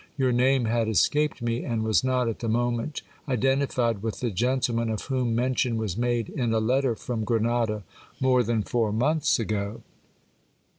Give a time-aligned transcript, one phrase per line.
[0.17, 4.89] Your name had escaped me, and was not at the moment identified with the gentleman,
[4.89, 7.83] of whom mention was made in a letter from Grenada
[8.19, 9.83] more than four months ago.